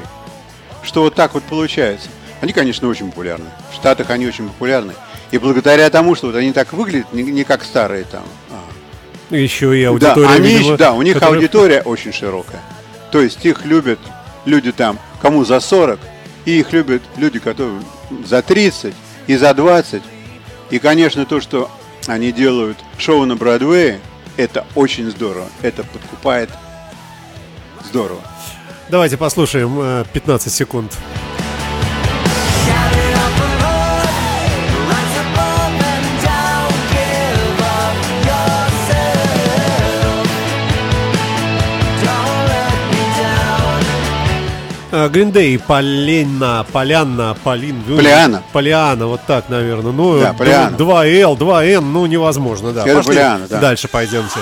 что 0.82 1.02
вот 1.02 1.14
так 1.14 1.34
вот 1.34 1.42
получается. 1.44 2.08
Они, 2.40 2.52
конечно, 2.52 2.88
очень 2.88 3.10
популярны. 3.10 3.46
В 3.70 3.74
Штатах 3.74 4.08
они 4.10 4.26
очень 4.26 4.46
популярны. 4.48 4.94
И 5.30 5.38
благодаря 5.38 5.88
тому, 5.90 6.14
что 6.14 6.28
вот 6.28 6.36
они 6.36 6.52
так 6.52 6.72
выглядят, 6.72 7.12
не, 7.12 7.22
не 7.22 7.44
как 7.44 7.64
старые 7.64 8.04
там. 8.04 8.22
а. 8.50 9.34
Еще 9.34 9.78
и 9.78 9.82
Да, 9.84 9.90
аудитория, 9.90 10.28
они, 10.28 10.48
видимо, 10.48 10.76
да, 10.76 10.92
у 10.92 11.02
них 11.02 11.14
которая- 11.14 11.34
аудитория 11.36 11.82
очень 11.82 12.12
широкая. 12.12 12.60
То 13.10 13.20
есть 13.20 13.44
их 13.44 13.64
любят 13.64 13.98
люди 14.44 14.72
там, 14.72 14.98
кому 15.20 15.44
за 15.44 15.60
40, 15.60 15.98
и 16.44 16.60
их 16.60 16.72
любят 16.72 17.02
люди, 17.16 17.38
которые 17.38 17.80
за 18.24 18.42
30 18.42 18.94
и 19.26 19.36
за 19.36 19.54
20. 19.54 20.02
И, 20.70 20.78
конечно, 20.78 21.26
то, 21.26 21.40
что 21.40 21.70
они 22.06 22.32
делают 22.32 22.78
шоу 22.98 23.24
на 23.24 23.36
Бродвее, 23.36 24.00
это 24.36 24.66
очень 24.74 25.10
здорово. 25.10 25.48
Это 25.62 25.84
подкупает 25.84 26.50
здорово. 27.84 28.20
Давайте 28.90 29.16
послушаем 29.16 29.78
э, 29.80 30.04
15 30.12 30.52
секунд. 30.52 30.96
Day, 45.12 45.58
Полена, 45.58 46.64
Полянна, 46.72 47.36
Полин. 47.44 47.82
Полиана. 47.82 48.42
Полиана, 48.52 49.06
вот 49.06 49.20
так, 49.26 49.48
наверное. 49.48 49.92
Ну, 49.92 50.20
Да, 50.20 50.32
Полиана. 50.32 50.76
2L, 50.76 51.36
2N, 51.36 51.80
ну, 51.80 52.06
невозможно, 52.06 52.72
да. 52.72 52.82
Пошли 52.82 53.02
Полиана, 53.02 53.46
да. 53.48 53.60
Дальше 53.60 53.88
пойдемте. 53.88 54.40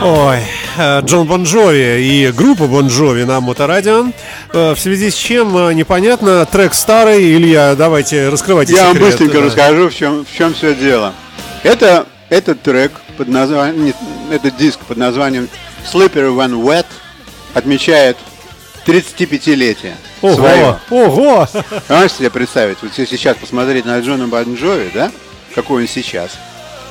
Ой, 0.00 0.38
э, 0.76 1.00
Джон 1.02 1.26
Бон 1.26 1.44
Джови 1.44 2.02
и 2.02 2.30
группа 2.32 2.66
Бон 2.66 2.88
Джови 2.88 3.24
на 3.24 3.40
Моторадио. 3.40 4.06
Э, 4.52 4.74
В 4.74 4.78
связи 4.78 5.10
с 5.10 5.14
чем 5.14 5.56
э, 5.56 5.72
непонятно, 5.74 6.44
трек 6.44 6.74
старый, 6.74 7.34
Илья, 7.34 7.74
давайте 7.76 8.28
раскрывайте 8.28 8.74
Я 8.74 8.84
вам 8.84 8.94
секрет, 8.94 9.08
быстренько 9.08 9.38
да. 9.38 9.44
расскажу, 9.46 9.88
в 9.88 9.94
чем, 9.94 10.24
в 10.26 10.32
чем 10.36 10.54
все 10.54 10.74
дело. 10.74 11.14
Это 11.62 12.06
этот 12.28 12.60
трек 12.62 12.92
под 13.16 13.28
названием, 13.28 13.94
этот 14.30 14.56
диск 14.56 14.80
под 14.80 14.98
названием 14.98 15.48
Slippery 15.90 16.34
When 16.36 16.62
Wet 16.62 16.86
отмечает 17.54 18.18
35-летие 18.86 19.94
своего. 20.20 20.78
Ого, 20.90 21.04
ого! 21.04 21.48
Можете 21.88 22.16
себе 22.18 22.30
представить, 22.30 22.78
вот 22.82 22.92
если 22.96 23.16
сейчас 23.16 23.36
посмотреть 23.38 23.86
на 23.86 23.98
Джона 24.00 24.28
Бон 24.28 24.54
Джови, 24.56 24.90
да, 24.92 25.10
какой 25.54 25.82
он 25.82 25.88
сейчас. 25.88 26.32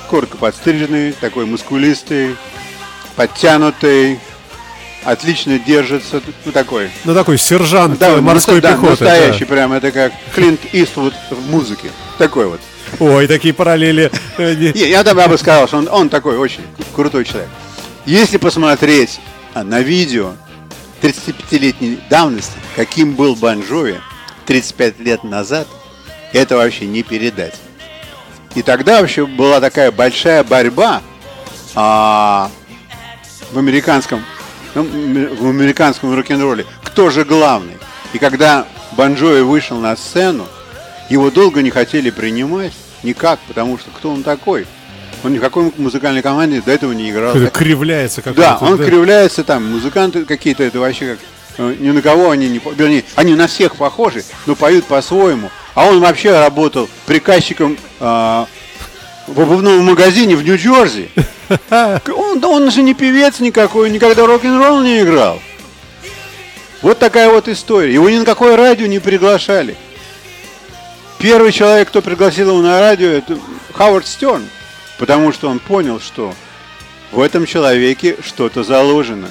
Коротко 0.09 0.37
подстриженный, 0.37 1.13
такой 1.13 1.45
мускулистый, 1.45 2.35
подтянутый, 3.15 4.19
отлично 5.03 5.59
держится, 5.59 6.21
ну 6.45 6.51
такой. 6.51 6.89
Ну, 7.03 7.13
такой 7.13 7.37
сержант 7.37 7.99
Да, 7.99 8.09
э, 8.11 8.21
морской 8.21 8.61
да, 8.61 8.71
пехоты. 8.73 9.05
да. 9.05 9.11
настоящий 9.11 9.45
прям, 9.45 9.73
это 9.73 9.91
как 9.91 10.13
Клинт 10.33 10.59
Иствуд 10.73 11.13
в 11.29 11.49
музыке. 11.49 11.89
Такой 12.17 12.47
вот. 12.47 12.59
Ой, 12.99 13.27
такие 13.27 13.53
параллели. 13.53 14.11
э, 14.37 14.53
Я 14.75 15.03
тогда 15.03 15.27
бы 15.27 15.37
сказал, 15.37 15.67
что 15.67 15.77
он, 15.77 15.89
он 15.91 16.09
такой 16.09 16.37
очень 16.37 16.63
крутой 16.95 17.25
человек. 17.25 17.49
Если 18.05 18.37
посмотреть 18.37 19.19
а, 19.53 19.63
на 19.63 19.81
видео 19.81 20.33
35-летней 21.01 21.99
давности, 22.09 22.53
каким 22.75 23.13
был 23.15 23.35
Бон 23.35 23.61
Джови 23.61 23.99
35 24.45 24.99
лет 24.99 25.23
назад, 25.23 25.67
это 26.31 26.55
вообще 26.57 26.85
не 26.85 27.03
передать. 27.03 27.55
И 28.53 28.61
тогда 28.61 29.01
вообще 29.01 29.25
была 29.25 29.59
такая 29.59 29.91
большая 29.91 30.43
борьба 30.43 31.01
а, 31.73 32.49
в 33.51 33.57
американском 33.57 34.23
ну, 34.75 34.83
в 34.83 35.47
американском 35.47 36.13
рок-н-ролле. 36.13 36.65
Кто 36.83 37.09
же 37.09 37.23
главный? 37.23 37.77
И 38.13 38.19
когда 38.19 38.67
Бон 38.91 39.15
Джови 39.15 39.41
вышел 39.41 39.77
на 39.77 39.95
сцену, 39.95 40.47
его 41.09 41.31
долго 41.31 41.61
не 41.61 41.69
хотели 41.69 42.09
принимать, 42.09 42.73
никак, 43.03 43.39
потому 43.47 43.77
что 43.77 43.89
кто 43.91 44.11
он 44.11 44.23
такой? 44.23 44.67
Он 45.23 45.33
ни 45.33 45.37
в 45.37 45.41
какой 45.41 45.71
музыкальной 45.77 46.21
команде 46.21 46.61
до 46.61 46.71
этого 46.71 46.91
не 46.91 47.09
играл. 47.09 47.33
Какой-то 47.33 47.57
кривляется 47.57 48.21
как 48.21 48.35
Да, 48.35 48.57
он 48.61 48.77
кривляется 48.77 49.43
там, 49.43 49.71
музыканты 49.71 50.25
какие-то, 50.25 50.63
это 50.63 50.79
вообще 50.79 51.15
как... 51.15 51.19
э, 51.57 51.75
Ни 51.79 51.91
на 51.91 52.01
кого 52.01 52.31
они 52.31 52.49
не... 52.49 52.61
Вернее, 52.75 53.05
они 53.15 53.33
на 53.35 53.47
всех 53.47 53.77
похожи, 53.77 54.23
но 54.45 54.55
поют 54.55 54.85
по-своему. 54.85 55.49
А 55.73 55.85
он 55.85 55.99
вообще 55.99 56.37
работал 56.37 56.89
приказчиком 57.05 57.77
а, 57.99 58.47
в 59.27 59.39
обувном 59.39 59.83
магазине 59.83 60.35
в 60.35 60.43
Нью-Джерси. 60.43 61.09
Он, 62.07 62.43
он 62.43 62.71
же 62.71 62.81
не 62.81 62.93
певец 62.93 63.39
никакой, 63.39 63.89
никогда 63.89 64.25
рок-н-ролл 64.25 64.81
не 64.81 65.01
играл. 65.01 65.39
Вот 66.81 66.99
такая 66.99 67.29
вот 67.29 67.47
история. 67.47 67.93
Его 67.93 68.09
ни 68.09 68.17
на 68.17 68.25
какое 68.25 68.55
радио 68.55 68.85
не 68.85 68.99
приглашали. 68.99 69.75
Первый 71.17 71.51
человек, 71.51 71.87
кто 71.87 72.01
пригласил 72.01 72.49
его 72.49 72.61
на 72.61 72.79
радио, 72.79 73.07
это 73.07 73.39
Хауард 73.73 74.05
Стерн. 74.05 74.47
Потому 74.97 75.31
что 75.31 75.49
он 75.49 75.59
понял, 75.59 75.99
что 75.99 76.33
в 77.11 77.19
этом 77.19 77.45
человеке 77.45 78.17
что-то 78.23 78.63
заложено. 78.63 79.29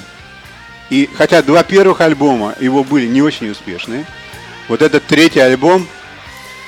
И 0.89 1.09
хотя 1.15 1.41
два 1.41 1.63
первых 1.63 2.01
альбома 2.01 2.55
его 2.59 2.83
были 2.83 3.07
не 3.07 3.21
очень 3.21 3.49
успешные, 3.49 4.05
вот 4.67 4.81
этот 4.81 5.05
третий 5.05 5.39
альбом 5.39 5.87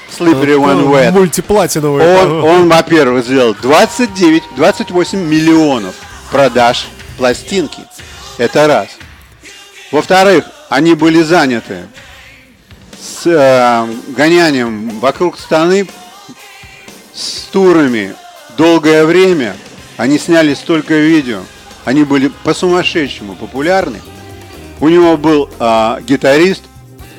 Slippery 0.10 0.56
When 0.58 0.90
Wet. 0.90 1.12
Мультиплатиновый. 1.12 2.06
Он, 2.22 2.44
он, 2.44 2.70
во-первых, 2.70 3.26
сделал 3.26 3.56
29, 3.62 4.44
28 4.56 5.20
миллионов 5.20 5.96
продаж 6.32 6.88
пластинки. 7.18 7.80
Это 8.38 8.68
раз. 8.68 8.90
Во-вторых, 9.92 10.46
они 10.70 10.94
были 10.94 11.22
заняты 11.22 11.88
с 13.00 13.26
э, 13.26 13.88
гонянием 14.16 15.00
вокруг 15.00 15.40
страны, 15.40 15.88
с 17.14 17.48
турами 17.52 18.16
долгое 18.58 19.06
время. 19.06 19.56
Они 19.98 20.20
сняли 20.20 20.54
столько 20.54 20.94
видео. 20.96 21.42
Они 21.86 22.04
были 22.04 22.28
по-сумасшедшему 22.44 23.36
популярны. 23.36 24.02
У 24.80 24.90
него 24.90 25.18
был 25.18 25.50
а, 25.58 26.00
гитарист 26.02 26.64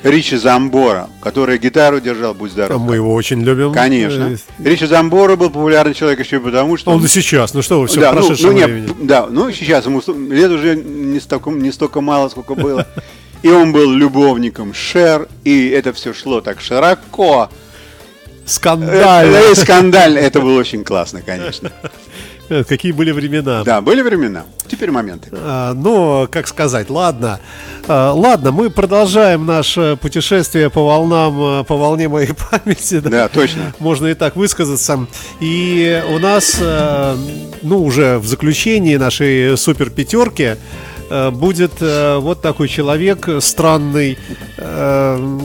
Ричи 0.02 0.36
Замбора, 0.36 1.08
который 1.20 1.58
гитару 1.58 2.00
держал, 2.00 2.34
будь 2.34 2.52
здоров. 2.52 2.80
Мы 2.80 2.96
его 2.96 3.12
очень 3.12 3.42
любим. 3.42 3.72
Конечно. 3.72 4.36
Э, 4.58 4.64
Ричи 4.64 4.86
Замбора 4.86 5.36
был 5.36 5.50
популярный 5.50 5.94
человек 5.94 6.20
еще 6.20 6.36
и 6.36 6.40
потому, 6.40 6.76
что... 6.76 6.90
Он 6.92 7.04
и 7.04 7.08
сейчас, 7.08 7.54
ну 7.54 7.62
что 7.62 7.80
вы, 7.80 7.88
все 7.88 8.00
да, 8.00 8.12
ну, 8.12 8.20
ну, 8.20 8.52
нет, 8.52 8.66
времени. 8.66 8.94
да, 9.00 9.26
ну 9.28 9.50
сейчас 9.50 9.86
ему 9.86 10.00
лет 10.30 10.50
уже 10.50 10.76
не 10.76 11.20
столько, 11.20 11.50
не 11.50 11.72
столько 11.72 12.00
мало, 12.00 12.28
сколько 12.28 12.54
было. 12.54 12.86
И 13.42 13.48
он 13.48 13.72
был 13.72 13.92
любовником 13.92 14.74
Шер, 14.74 15.28
и 15.44 15.68
это 15.68 15.92
все 15.92 16.12
шло 16.12 16.40
так 16.40 16.60
широко. 16.60 17.48
Скандально. 18.44 19.36
Э, 19.36 19.52
э, 19.52 19.54
скандально. 19.54 20.18
Это 20.18 20.40
было 20.40 20.58
очень 20.58 20.82
классно, 20.82 21.22
конечно. 21.22 21.70
Какие 22.68 22.92
были 22.92 23.10
времена. 23.12 23.62
Да, 23.62 23.80
были 23.80 24.02
времена. 24.02 24.44
Теперь 24.78 24.92
моменты. 24.92 25.28
А, 25.32 25.74
ну, 25.74 26.28
как 26.30 26.46
сказать, 26.46 26.88
ладно. 26.88 27.40
А, 27.88 28.12
ладно, 28.12 28.52
мы 28.52 28.70
продолжаем 28.70 29.44
наше 29.44 29.98
путешествие 30.00 30.70
по 30.70 30.86
волнам, 30.86 31.62
э, 31.62 31.64
по 31.64 31.76
волне 31.76 32.08
моей 32.08 32.30
памяти. 32.50 33.00
Да, 33.00 33.26
точно. 33.26 33.74
Можно 33.80 34.06
и 34.06 34.14
так 34.14 34.36
высказаться. 34.36 35.08
И 35.40 36.00
у 36.08 36.20
нас, 36.20 36.62
ну, 37.62 37.82
уже 37.82 38.20
в 38.20 38.26
заключении 38.28 38.94
нашей 38.94 39.58
супер 39.58 39.90
пятерки 39.90 40.56
будет 41.32 41.72
э, 41.80 42.18
вот 42.18 42.42
такой 42.42 42.68
человек 42.68 43.28
странный, 43.40 44.18
э, 44.56 45.38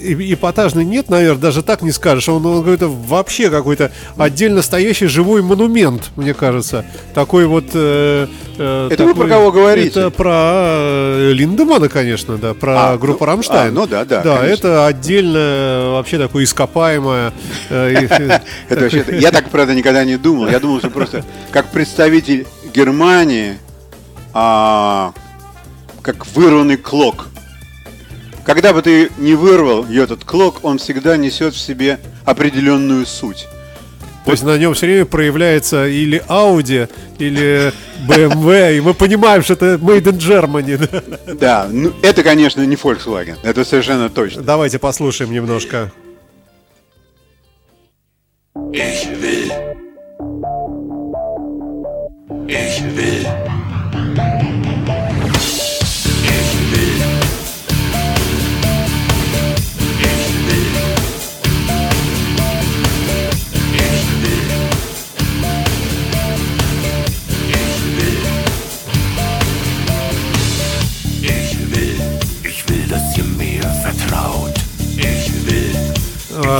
эпатажный 0.00 0.84
нет, 0.84 1.08
наверное, 1.08 1.40
даже 1.40 1.62
так 1.62 1.82
не 1.82 1.92
скажешь. 1.92 2.28
Он, 2.28 2.44
он 2.46 2.60
какой-то 2.60 2.88
вообще 2.88 3.50
какой-то 3.50 3.90
отдельно 4.16 4.62
стоящий 4.62 5.06
живой 5.06 5.42
монумент, 5.42 6.10
мне 6.16 6.34
кажется. 6.34 6.84
Такой 7.14 7.46
вот... 7.46 7.64
э, 7.74 8.26
э, 8.58 8.88
Это 8.90 9.04
вы 9.04 9.10
такой- 9.10 9.26
про 9.26 9.34
кого 9.34 9.52
говорите? 9.52 9.88
Это 10.00 10.10
про 10.10 10.32
э, 10.34 11.32
Линдемана, 11.32 11.88
конечно, 11.88 12.36
да, 12.36 12.54
про 12.54 12.92
А, 12.92 12.96
группу 12.98 13.24
ну, 13.24 13.30
Рамштайн. 13.32 13.68
а, 13.76 13.80
ну 13.80 13.86
да, 13.86 14.04
да, 14.04 14.22
Да, 14.22 14.38
конечно. 14.38 14.54
это 14.68 14.86
отдельно 14.86 15.38
э, 15.38 15.90
вообще 15.92 16.18
такое 16.18 16.44
ископаемое. 16.44 17.32
э, 17.70 18.40
я 19.20 19.30
так, 19.30 19.50
правда, 19.50 19.74
никогда 19.74 20.04
не 20.04 20.16
думал. 20.16 20.48
Я 20.48 20.60
думал, 20.60 20.78
что 20.78 20.90
просто 20.90 21.24
как 21.50 21.70
представитель 21.70 22.46
Германии, 22.74 23.54
а, 24.32 25.12
как 26.02 26.26
вырванный 26.26 26.76
клок. 26.76 27.28
Когда 28.44 28.72
бы 28.72 28.82
ты 28.82 29.10
не 29.18 29.34
вырвал 29.34 29.86
этот 29.86 30.24
клок, 30.24 30.64
он 30.64 30.78
всегда 30.78 31.16
несет 31.16 31.54
в 31.54 31.58
себе 31.58 32.00
определенную 32.24 33.06
суть. 33.06 33.46
То 34.24 34.30
есть 34.30 34.44
на 34.44 34.56
нем 34.56 34.74
все 34.74 34.86
время 34.86 35.04
проявляется 35.04 35.88
или 35.88 36.22
Audi, 36.28 36.88
или 37.18 37.72
BMW, 38.08 38.78
и 38.78 38.80
мы 38.80 38.94
понимаем, 38.94 39.42
что 39.42 39.54
это 39.54 39.74
made 39.74 40.04
in 40.04 40.18
Germany. 40.18 41.34
да. 41.34 41.68
Ну, 41.70 41.92
это, 42.02 42.22
конечно, 42.22 42.64
не 42.64 42.76
Volkswagen. 42.76 43.36
Это 43.42 43.64
совершенно 43.64 44.08
точно. 44.10 44.42
Давайте 44.42 44.78
послушаем 44.78 45.32
немножко. 45.32 45.90
Ich 48.72 49.21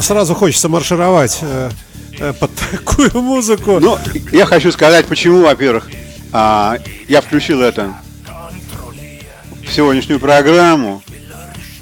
Сразу 0.01 0.35
хочется 0.35 0.69
маршировать 0.69 1.39
э, 1.43 1.71
э, 2.19 2.33
под 2.33 2.51
такую 2.71 3.11
музыку. 3.21 3.81
Ну, 3.81 3.99
я 4.33 4.47
хочу 4.47 4.73
сказать, 4.73 5.07
почему, 5.07 5.43
во-первых, 5.43 5.89
а, 6.33 6.79
я 7.09 7.21
включил 7.21 7.61
это 7.61 7.95
в 9.67 9.73
сегодняшнюю 9.73 10.21
программу. 10.21 11.03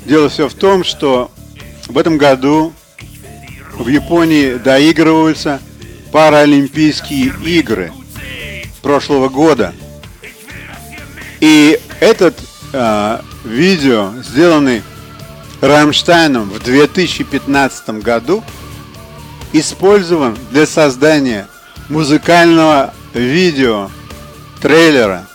Дело 0.06 0.28
все 0.28 0.48
в 0.48 0.54
том, 0.54 0.82
что 0.82 1.30
в 1.86 1.96
этом 1.96 2.18
году 2.18 2.72
в 3.74 3.86
Японии 3.88 4.54
доигрываются 4.54 5.60
Паралимпийские 6.10 7.32
игры 7.44 7.92
прошлого 8.82 9.28
года. 9.28 9.72
И 11.40 11.78
этот 12.00 12.36
а, 12.72 13.24
видео, 13.44 14.12
сделанный 14.22 14.82
Рамштайном 15.60 16.50
в 16.50 16.62
2015 16.62 17.90
году, 18.02 18.42
использован 19.52 20.36
для 20.50 20.66
создания 20.66 21.46
музыкального 21.88 22.94
видео 23.14 23.90
трейлера 24.62 25.26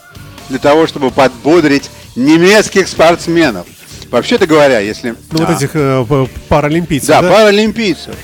для 0.50 0.60
того, 0.60 0.88
чтобы 0.88 1.12
подбодрить 1.12 1.90
немецких 2.16 2.88
спортсменов. 2.88 3.68
Вообще-то 4.12 4.48
говоря, 4.48 4.80
если... 4.80 5.16
Ну, 5.32 5.40
вот 5.40 5.50
а, 5.50 5.54
этих 5.54 5.72
э, 5.74 6.06
паралимпийцев. 6.48 7.10
да, 7.10 7.22
да? 7.22 7.32
паралимпийцев. 7.32 8.16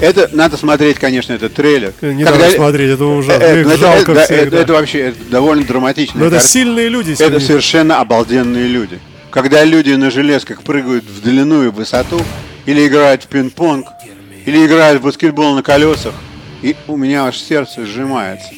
Это 0.00 0.28
надо 0.32 0.56
смотреть, 0.56 0.98
конечно, 0.98 1.32
этот 1.32 1.54
трейлер. 1.54 1.92
Не 2.02 2.24
надо 2.24 2.50
смотреть, 2.50 2.90
это 2.90 3.04
ужасно. 3.04 3.42
Э, 3.42 3.60
Их 3.60 3.66
это, 3.66 3.76
жалко 3.78 4.12
это- 4.12 4.24
всех, 4.24 4.38
это- 4.42 4.50
да. 4.50 4.58
это 4.58 4.72
вообще 4.74 4.98
это 5.00 5.18
довольно 5.30 5.64
драматичная 5.64 6.20
Но 6.20 6.26
это 6.26 6.36
картина. 6.36 6.52
сильные 6.52 6.88
люди. 6.88 7.16
Это 7.18 7.40
совершенно 7.40 8.00
обалденные 8.00 8.68
люди. 8.68 9.00
Когда 9.38 9.62
люди 9.62 9.92
на 9.92 10.10
железках 10.10 10.64
прыгают 10.64 11.04
в 11.04 11.22
длину 11.22 11.62
и 11.62 11.68
высоту, 11.68 12.20
или 12.66 12.88
играют 12.88 13.22
в 13.22 13.28
пинг-понг, 13.28 13.86
или 14.44 14.66
играют 14.66 15.00
в 15.00 15.04
баскетбол 15.04 15.54
на 15.54 15.62
колесах, 15.62 16.14
и 16.60 16.74
у 16.88 16.96
меня 16.96 17.24
аж 17.26 17.38
сердце 17.38 17.86
сжимается. 17.86 18.48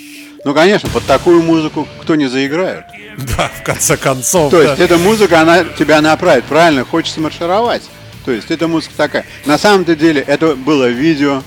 Ну, 0.43 0.55
конечно, 0.55 0.89
под 0.89 1.05
такую 1.05 1.43
музыку 1.43 1.87
кто 2.01 2.15
не 2.15 2.29
заиграет. 2.29 2.85
Да, 3.37 3.51
в 3.55 3.63
конце 3.63 3.99
концов. 3.99 4.51
То 4.51 4.63
да. 4.63 4.71
есть 4.71 4.81
эта 4.81 4.97
музыка, 4.97 5.43
она 5.43 5.65
тебя 5.65 6.01
направит, 6.01 6.47
правильно, 6.47 6.87
хочется 6.87 7.21
маршировать. 7.21 7.83
То 8.25 8.31
есть 8.33 8.51
эта 8.51 8.67
музыка 8.67 8.95
такая. 8.97 9.27
На 9.45 9.59
самом-то 9.59 9.95
деле 9.95 10.23
это 10.23 10.57
было 10.57 10.87
видео, 10.87 11.43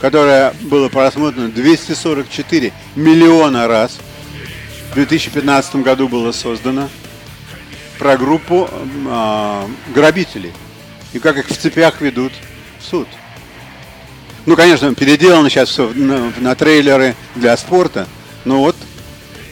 которое 0.00 0.54
было 0.60 0.88
просмотрено 0.88 1.48
244 1.48 2.72
миллиона 2.94 3.66
раз. 3.66 3.98
В 4.92 4.94
2015 4.94 5.74
году 5.76 6.06
было 6.06 6.30
создано 6.30 6.88
про 8.00 8.16
группу 8.16 8.68
а, 9.08 9.68
грабителей. 9.94 10.52
И 11.12 11.18
как 11.18 11.36
их 11.36 11.48
в 11.48 11.56
цепях 11.56 12.00
ведут 12.00 12.32
в 12.80 12.84
суд. 12.84 13.06
Ну, 14.46 14.56
конечно, 14.56 14.92
переделано 14.94 15.50
сейчас 15.50 15.68
все 15.68 15.90
на, 15.94 16.32
на 16.40 16.54
трейлеры 16.54 17.14
для 17.36 17.54
спорта. 17.58 18.06
Но 18.46 18.60
вот 18.60 18.74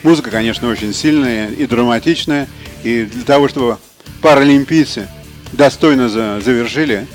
музыка, 0.01 0.31
конечно, 0.31 0.67
очень 0.67 0.95
сильная 0.95 1.49
и 1.49 1.67
драматичная. 1.67 2.47
И 2.83 3.03
для 3.03 3.23
того, 3.23 3.47
чтобы 3.49 3.77
паралимпийцы 4.21 5.07
достойно 5.53 6.09
за- 6.09 6.41
завершили 6.41 7.05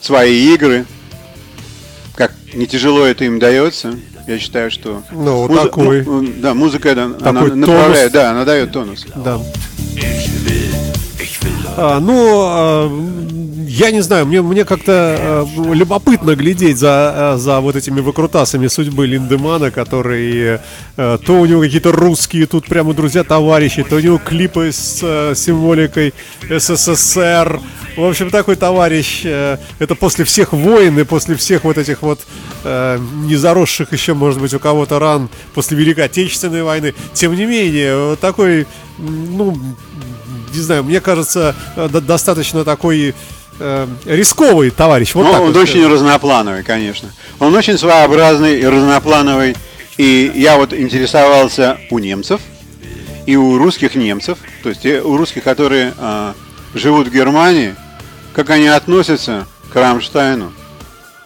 свои 0.00 0.54
игры, 0.54 0.86
как 2.14 2.32
не 2.54 2.68
тяжело 2.68 3.04
это 3.04 3.24
им 3.24 3.40
дается, 3.40 3.98
я 4.28 4.38
считаю, 4.38 4.70
что 4.70 5.02
Ну, 5.10 5.48
музы- 5.48 5.62
такой- 5.64 6.04
му- 6.04 6.28
да, 6.36 6.54
музыка 6.54 6.90
это, 6.90 7.04
она 7.06 7.14
такой 7.42 7.56
направляет, 7.56 8.12
тонус. 8.12 8.12
да, 8.12 8.30
она 8.30 8.44
дает 8.44 8.70
тонус. 8.72 9.04
Да. 9.16 9.40
А, 11.78 12.00
ну, 12.00 12.40
а, 12.42 12.90
я 13.68 13.90
не 13.90 14.00
знаю, 14.00 14.24
мне, 14.24 14.40
мне 14.40 14.64
как-то 14.64 14.92
а, 15.18 15.46
любопытно 15.74 16.34
глядеть 16.34 16.78
за, 16.78 16.88
а, 16.88 17.36
за 17.36 17.60
вот 17.60 17.76
этими 17.76 18.00
выкрутасами 18.00 18.66
судьбы 18.68 19.06
Линдемана, 19.06 19.70
который 19.70 20.58
то 20.96 21.20
у 21.28 21.44
него 21.44 21.60
какие-то 21.60 21.92
русские 21.92 22.46
тут 22.46 22.64
прямо 22.66 22.94
друзья-товарищи, 22.94 23.82
то 23.82 23.96
у 23.96 24.00
него 24.00 24.16
клипы 24.16 24.72
с 24.72 25.34
символикой 25.34 26.14
СССР. 26.48 27.60
В 27.98 28.04
общем, 28.04 28.30
такой 28.30 28.56
товарищ, 28.56 29.24
это 29.24 29.94
после 29.94 30.24
всех 30.24 30.54
войн 30.54 30.98
и 30.98 31.04
после 31.04 31.34
всех 31.34 31.64
вот 31.64 31.76
этих 31.76 32.00
вот 32.00 32.20
э, 32.64 32.98
не 33.24 33.36
заросших 33.36 33.92
еще, 33.92 34.14
может 34.14 34.40
быть, 34.40 34.54
у 34.54 34.58
кого-то 34.58 34.98
ран 34.98 35.28
после 35.54 35.76
Великой 35.76 36.06
Отечественной 36.06 36.62
войны. 36.62 36.94
Тем 37.12 37.34
не 37.34 37.44
менее, 37.44 38.16
такой, 38.16 38.66
ну, 38.98 39.58
не 40.54 40.60
знаю, 40.60 40.84
мне 40.84 41.00
кажется, 41.00 41.54
э, 41.76 41.88
до- 41.88 42.00
достаточно 42.00 42.64
такой 42.64 43.14
э, 43.58 43.86
рисковый 44.04 44.70
товарищ. 44.70 45.14
Вот 45.14 45.24
Ну, 45.24 45.30
он 45.32 45.40
вот 45.52 45.56
очень 45.56 45.86
разноплановый, 45.86 46.62
конечно. 46.62 47.08
Он 47.38 47.54
очень 47.54 47.78
своеобразный 47.78 48.60
и 48.60 48.66
разноплановый. 48.66 49.56
И 49.96 50.30
я 50.34 50.56
вот 50.58 50.74
интересовался 50.74 51.78
у 51.90 51.98
немцев 51.98 52.40
и 53.24 53.34
у 53.34 53.56
русских 53.58 53.94
немцев, 53.94 54.38
то 54.62 54.68
есть 54.68 54.82
те- 54.82 55.00
у 55.00 55.16
русских, 55.16 55.42
которые 55.42 55.94
а, 55.98 56.34
живут 56.74 57.08
в 57.08 57.12
Германии, 57.12 57.74
как 58.34 58.50
они 58.50 58.68
относятся 58.68 59.46
к 59.72 59.74
Рамштайну. 59.76 60.52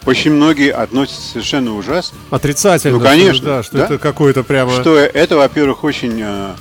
Очень 0.06 0.32
многие 0.32 0.70
относятся 0.72 1.20
совершенно 1.32 1.76
ужасно. 1.76 2.16
Отрицательно. 2.30 2.94
Ну, 2.96 3.00
что, 3.00 3.08
конечно, 3.10 3.46
Да, 3.46 3.62
что 3.62 3.76
да. 3.76 3.84
это 3.84 3.98
какое-то 3.98 4.44
прямо 4.44 4.80
Что 4.80 4.96
это, 4.98 5.36
во-первых, 5.36 5.84
очень... 5.84 6.20
а, 6.22 6.54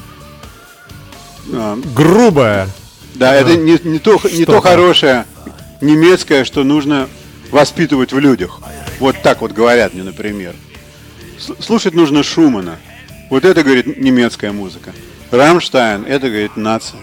грубое. 1.96 2.68
Да, 3.16 3.36
это 3.36 3.56
не, 3.56 3.80
не 3.84 4.00
то, 4.00 4.20
не 4.32 4.46
то 4.46 4.62
хорошее 4.62 5.26
немецкое, 5.82 6.44
что 6.44 6.64
нужно 6.64 7.08
воспитывать 7.52 8.14
в 8.14 8.20
людях. 8.20 8.60
Вот 9.00 9.16
так 9.24 9.42
вот 9.42 9.52
говорят 9.52 9.94
мне, 9.94 10.04
например. 10.04 10.54
Слушать 11.60 11.94
нужно 11.94 12.24
Шумана. 12.24 12.78
Вот 13.30 13.46
это, 13.46 13.64
говорит, 13.64 13.98
немецкая 13.98 14.52
музыка. 14.52 14.92
Рамштайн, 15.32 16.04
это, 16.08 16.28
говорит, 16.30 16.58
нация. 16.58 17.00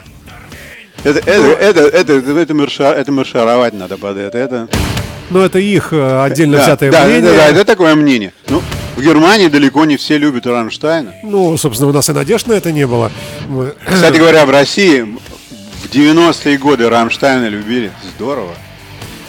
Это, 1.05 1.21
это, 1.21 1.53
это, 1.53 1.81
это, 1.83 2.13
это, 2.15 2.31
это, 2.33 2.55
марша- 2.55 2.93
это 2.93 3.13
маршировать 3.13 3.75
надо 3.75 3.97
под 3.97 4.17
это. 4.17 4.37
это 4.37 4.69
Но 5.31 5.45
это 5.45 5.59
их 5.59 5.93
э, 5.93 6.23
отдельно 6.23 6.57
да, 6.57 6.63
взятое 6.65 6.91
да, 6.91 7.05
мнение. 7.05 7.23
да, 7.31 7.37
да, 7.37 7.47
это 7.49 7.65
такое 7.65 7.95
мнение. 7.95 8.33
Ну, 8.49 8.61
в 8.97 9.03
Германии 9.03 9.49
далеко 9.49 9.85
не 9.85 9.97
все 9.97 10.19
любят 10.19 10.47
Рамштайна. 10.47 11.15
Ну, 11.23 11.57
собственно, 11.59 11.91
у 11.91 11.93
нас 11.93 12.09
и 12.09 12.13
надежд 12.13 12.47
на 12.47 12.55
это 12.55 12.73
не 12.73 12.87
было. 12.87 13.11
Мы- 13.49 13.75
Кстати 13.85 14.17
говоря, 14.19 14.47
в 14.47 14.51
России 14.51 15.03
в 15.83 15.91
90-е 15.93 16.59
годы 16.59 16.89
Рамштайна 16.89 17.49
любили. 17.49 17.93
Здорово. 18.17 18.55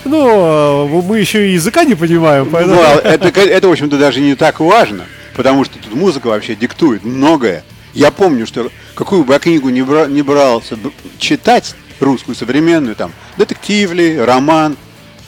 Ну, 0.06 0.86
э, 0.88 1.02
мы 1.02 1.20
еще 1.20 1.48
и 1.50 1.54
языка 1.54 1.84
не 1.84 1.96
понимаем, 1.96 2.48
поэтому... 2.50 2.76
Ну, 2.76 2.82
а 2.82 2.96
это, 2.96 3.28
это, 3.42 3.68
в 3.68 3.72
общем-то, 3.72 3.98
даже 3.98 4.22
не 4.22 4.36
так 4.36 4.60
важно, 4.62 5.04
потому 5.36 5.66
что 5.66 5.78
тут 5.80 5.94
музыка 5.94 6.28
вообще 6.28 6.56
диктует 6.56 7.04
многое. 7.04 7.64
Я 7.94 8.12
помню, 8.12 8.48
что 8.48 8.72
какую 8.96 9.26
бы 9.26 9.34
я 9.34 9.40
книгу 9.40 9.68
не, 9.70 9.82
бра- 9.82 10.08
не 10.08 10.22
брался 10.22 10.78
читать, 11.20 11.76
русскую, 12.00 12.36
современную, 12.36 12.96
там, 12.96 13.12
детектив 13.38 13.92
ли, 13.92 14.18
роман, 14.18 14.78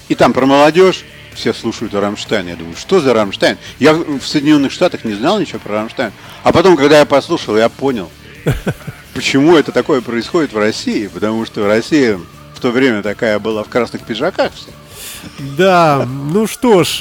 и 0.08 0.16
там 0.16 0.32
про 0.34 0.46
молодежь, 0.46 1.04
все 1.40 1.54
слушают 1.54 1.94
о 1.96 2.02
Рамштайне. 2.02 2.52
Я 2.52 2.56
думаю, 2.58 2.76
что 2.76 3.00
за 3.00 3.14
Рамштайн? 3.14 3.58
Я 3.80 3.94
в 3.94 4.22
Соединенных 4.22 4.72
Штатах 4.72 5.06
не 5.06 5.14
знал 5.14 5.40
ничего 5.40 5.60
про 5.60 5.74
Рамштайн. 5.74 6.12
А 6.44 6.52
потом, 6.52 6.76
когда 6.76 7.00
я 7.00 7.06
послушал, 7.06 7.58
я 7.58 7.70
понял, 7.70 8.12
почему 9.14 9.56
это 9.56 9.72
такое 9.72 10.02
происходит 10.02 10.52
в 10.52 10.58
России. 10.58 11.08
Потому 11.08 11.46
что 11.46 11.66
Россия 11.66 12.20
в 12.54 12.60
то 12.60 12.72
время 12.72 13.02
такая 13.02 13.40
была 13.40 13.64
в 13.64 13.70
красных 13.70 14.02
пиджаках 14.02 14.52
все. 14.54 14.70
Да, 15.58 16.06
ну 16.06 16.48
что 16.48 16.84
ж, 16.84 16.96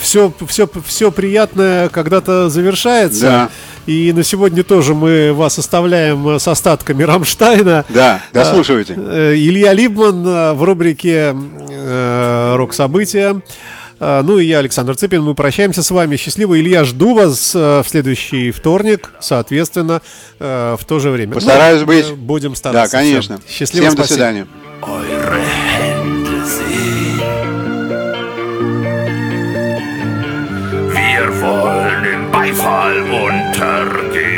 все, 0.00 0.32
все, 0.48 0.68
все 0.84 1.12
приятное 1.12 1.88
когда-то 1.88 2.48
завершается. 2.48 3.20
Да. 3.20 3.50
И 3.86 4.12
на 4.12 4.22
сегодня 4.22 4.62
тоже 4.62 4.94
мы 4.94 5.32
вас 5.32 5.58
оставляем 5.58 6.28
э, 6.28 6.38
с 6.38 6.46
остатками 6.46 7.02
Рамштайна. 7.02 7.84
Да, 7.88 8.22
дослушивайте. 8.32 8.94
Э, 8.96 9.34
Илья 9.34 9.72
Либман 9.72 10.24
э, 10.26 10.52
в 10.52 10.62
рубрике 10.62 11.34
э, 11.70 12.54
«Рок-события». 12.56 13.40
Э, 13.98 14.22
Ну 14.24 14.38
и 14.38 14.46
я, 14.46 14.58
Александр 14.60 14.94
Цыпин, 14.96 15.22
мы 15.22 15.34
прощаемся 15.34 15.82
с 15.82 15.90
вами. 15.90 16.16
Счастливо, 16.16 16.58
Илья, 16.60 16.84
жду 16.84 17.14
вас 17.14 17.52
э, 17.56 17.82
в 17.84 17.88
следующий 17.88 18.52
вторник, 18.52 19.10
соответственно, 19.20 20.00
э, 20.38 20.76
в 20.78 20.84
то 20.84 21.00
же 21.00 21.10
время. 21.10 21.34
Постараюсь 21.34 21.80
Ну, 21.80 21.86
быть. 21.86 22.06
э, 22.08 22.12
Будем 22.14 22.50
Да, 22.50 22.56
стараться. 22.56 22.96
конечно. 22.96 23.38
Всем 23.38 23.48
Счастливо, 23.48 23.86
Всем 23.86 23.96
до 23.96 24.04
спасибо. 24.04 24.14
свидания. 24.14 24.46
eure 24.82 25.42
Beifall 32.42 33.02
untergeht. 33.02 34.31